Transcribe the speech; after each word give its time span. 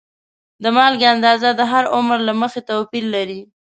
د 0.63 0.65
مالګې 0.75 1.07
اندازه 1.15 1.49
د 1.59 1.61
هر 1.71 1.83
عمر 1.95 2.17
له 2.27 2.33
مخې 2.41 2.61
توپیر 2.69 3.03
لري. 3.15 3.39